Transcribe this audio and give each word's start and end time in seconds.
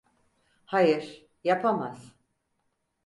Hayır, 0.65 1.25
yapamaz. 1.43 2.15